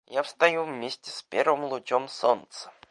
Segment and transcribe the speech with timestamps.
[0.07, 2.73] –Я встаю вместе с первым лучом солнца.